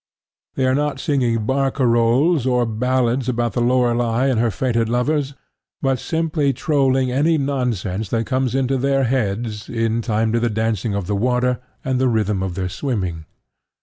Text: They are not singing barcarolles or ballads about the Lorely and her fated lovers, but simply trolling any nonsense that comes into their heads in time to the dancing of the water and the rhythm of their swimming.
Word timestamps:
They 0.55 0.65
are 0.65 0.73
not 0.73 0.99
singing 0.99 1.45
barcarolles 1.45 2.47
or 2.47 2.65
ballads 2.65 3.29
about 3.29 3.53
the 3.53 3.61
Lorely 3.61 4.31
and 4.31 4.39
her 4.39 4.49
fated 4.49 4.89
lovers, 4.89 5.35
but 5.79 5.99
simply 5.99 6.53
trolling 6.53 7.11
any 7.11 7.37
nonsense 7.37 8.09
that 8.09 8.25
comes 8.25 8.55
into 8.55 8.79
their 8.79 9.03
heads 9.03 9.69
in 9.69 10.01
time 10.01 10.31
to 10.33 10.39
the 10.39 10.49
dancing 10.49 10.95
of 10.95 11.05
the 11.05 11.15
water 11.15 11.59
and 11.85 12.01
the 12.01 12.07
rhythm 12.09 12.41
of 12.41 12.55
their 12.55 12.67
swimming. 12.67 13.25